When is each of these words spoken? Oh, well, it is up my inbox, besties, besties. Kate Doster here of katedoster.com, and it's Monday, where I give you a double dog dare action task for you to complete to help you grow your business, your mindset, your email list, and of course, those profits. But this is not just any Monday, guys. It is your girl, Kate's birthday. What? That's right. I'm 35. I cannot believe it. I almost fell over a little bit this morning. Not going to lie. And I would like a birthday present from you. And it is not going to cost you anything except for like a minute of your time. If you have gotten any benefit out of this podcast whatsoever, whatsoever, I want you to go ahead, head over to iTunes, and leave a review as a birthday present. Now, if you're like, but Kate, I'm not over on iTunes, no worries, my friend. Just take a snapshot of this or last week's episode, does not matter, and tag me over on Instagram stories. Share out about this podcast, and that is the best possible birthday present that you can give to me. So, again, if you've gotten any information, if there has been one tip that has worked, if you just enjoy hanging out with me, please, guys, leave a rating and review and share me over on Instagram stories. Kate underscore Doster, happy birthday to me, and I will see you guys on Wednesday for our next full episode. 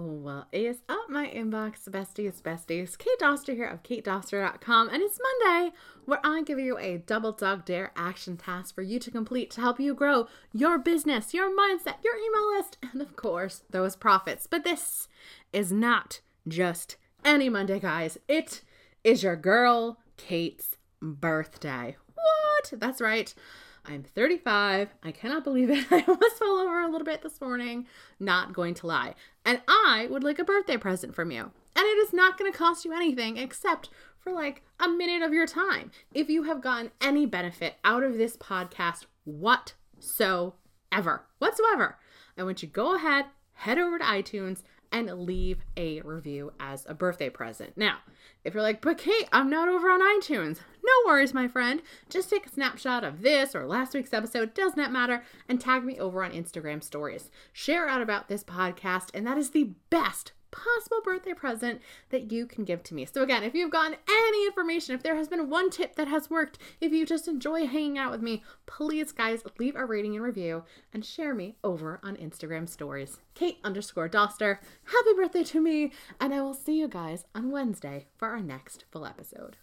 Oh, 0.00 0.12
well, 0.22 0.46
it 0.52 0.60
is 0.60 0.82
up 0.88 1.10
my 1.10 1.26
inbox, 1.26 1.88
besties, 1.88 2.40
besties. 2.40 2.96
Kate 2.96 3.18
Doster 3.20 3.56
here 3.56 3.66
of 3.66 3.82
katedoster.com, 3.82 4.88
and 4.90 5.02
it's 5.02 5.18
Monday, 5.42 5.74
where 6.04 6.20
I 6.22 6.42
give 6.42 6.60
you 6.60 6.78
a 6.78 6.98
double 6.98 7.32
dog 7.32 7.64
dare 7.64 7.90
action 7.96 8.36
task 8.36 8.76
for 8.76 8.82
you 8.82 9.00
to 9.00 9.10
complete 9.10 9.50
to 9.52 9.60
help 9.60 9.80
you 9.80 9.94
grow 9.94 10.28
your 10.52 10.78
business, 10.78 11.34
your 11.34 11.50
mindset, 11.50 11.96
your 12.04 12.14
email 12.14 12.56
list, 12.56 12.78
and 12.92 13.02
of 13.02 13.16
course, 13.16 13.64
those 13.70 13.96
profits. 13.96 14.46
But 14.46 14.62
this 14.62 15.08
is 15.52 15.72
not 15.72 16.20
just 16.46 16.94
any 17.24 17.48
Monday, 17.48 17.80
guys. 17.80 18.18
It 18.28 18.62
is 19.02 19.24
your 19.24 19.34
girl, 19.34 19.98
Kate's 20.16 20.76
birthday. 21.02 21.96
What? 22.14 22.78
That's 22.78 23.00
right. 23.00 23.34
I'm 23.88 24.02
35. 24.02 24.90
I 25.02 25.12
cannot 25.12 25.44
believe 25.44 25.70
it. 25.70 25.86
I 25.90 26.04
almost 26.06 26.38
fell 26.38 26.58
over 26.58 26.80
a 26.82 26.90
little 26.90 27.06
bit 27.06 27.22
this 27.22 27.40
morning. 27.40 27.86
Not 28.20 28.52
going 28.52 28.74
to 28.74 28.86
lie. 28.86 29.14
And 29.44 29.62
I 29.66 30.06
would 30.10 30.22
like 30.22 30.38
a 30.38 30.44
birthday 30.44 30.76
present 30.76 31.14
from 31.14 31.30
you. 31.30 31.50
And 31.74 31.84
it 31.84 31.98
is 31.98 32.12
not 32.12 32.36
going 32.38 32.52
to 32.52 32.58
cost 32.58 32.84
you 32.84 32.92
anything 32.92 33.38
except 33.38 33.88
for 34.18 34.32
like 34.32 34.62
a 34.78 34.88
minute 34.88 35.22
of 35.22 35.32
your 35.32 35.46
time. 35.46 35.90
If 36.12 36.28
you 36.28 36.42
have 36.42 36.60
gotten 36.60 36.90
any 37.00 37.24
benefit 37.24 37.76
out 37.82 38.02
of 38.02 38.18
this 38.18 38.36
podcast 38.36 39.06
whatsoever, 39.24 40.52
whatsoever, 41.38 41.98
I 42.36 42.42
want 42.42 42.62
you 42.62 42.68
to 42.68 42.74
go 42.74 42.94
ahead, 42.94 43.26
head 43.54 43.78
over 43.78 43.98
to 43.98 44.04
iTunes, 44.04 44.62
and 44.92 45.10
leave 45.20 45.58
a 45.76 46.00
review 46.02 46.52
as 46.58 46.86
a 46.88 46.94
birthday 46.94 47.28
present. 47.30 47.76
Now, 47.76 47.98
if 48.44 48.54
you're 48.54 48.62
like, 48.62 48.80
but 48.80 48.98
Kate, 48.98 49.28
I'm 49.32 49.50
not 49.50 49.68
over 49.68 49.88
on 49.90 50.00
iTunes, 50.00 50.58
no 50.82 50.92
worries, 51.06 51.34
my 51.34 51.48
friend. 51.48 51.82
Just 52.08 52.30
take 52.30 52.46
a 52.46 52.50
snapshot 52.50 53.04
of 53.04 53.22
this 53.22 53.54
or 53.54 53.66
last 53.66 53.94
week's 53.94 54.14
episode, 54.14 54.54
does 54.54 54.76
not 54.76 54.92
matter, 54.92 55.22
and 55.48 55.60
tag 55.60 55.84
me 55.84 55.98
over 55.98 56.24
on 56.24 56.32
Instagram 56.32 56.82
stories. 56.82 57.30
Share 57.52 57.88
out 57.88 58.00
about 58.00 58.28
this 58.28 58.44
podcast, 58.44 59.10
and 59.12 59.26
that 59.26 59.38
is 59.38 59.50
the 59.50 59.72
best 59.90 60.32
possible 60.58 61.00
birthday 61.04 61.34
present 61.34 61.80
that 62.10 62.32
you 62.32 62.46
can 62.46 62.64
give 62.64 62.82
to 62.84 62.94
me. 62.94 63.04
So, 63.04 63.22
again, 63.22 63.44
if 63.44 63.54
you've 63.54 63.70
gotten 63.70 63.96
any 64.08 64.46
information, 64.46 64.94
if 64.94 65.02
there 65.02 65.16
has 65.16 65.28
been 65.28 65.48
one 65.48 65.70
tip 65.70 65.94
that 65.96 66.08
has 66.08 66.30
worked, 66.30 66.58
if 66.80 66.92
you 66.92 67.06
just 67.06 67.28
enjoy 67.28 67.66
hanging 67.66 67.98
out 67.98 68.10
with 68.10 68.22
me, 68.22 68.42
please, 68.66 69.12
guys, 69.12 69.42
leave 69.58 69.76
a 69.76 69.84
rating 69.84 70.16
and 70.16 70.24
review 70.24 70.64
and 70.92 71.04
share 71.04 71.34
me 71.34 71.56
over 71.62 72.00
on 72.02 72.16
Instagram 72.16 72.68
stories. 72.68 73.18
Kate 73.34 73.58
underscore 73.62 74.08
Doster, 74.08 74.58
happy 74.84 75.14
birthday 75.16 75.44
to 75.44 75.60
me, 75.60 75.92
and 76.20 76.34
I 76.34 76.40
will 76.40 76.54
see 76.54 76.78
you 76.78 76.88
guys 76.88 77.24
on 77.34 77.50
Wednesday 77.50 78.06
for 78.16 78.28
our 78.28 78.40
next 78.40 78.84
full 78.90 79.06
episode. 79.06 79.58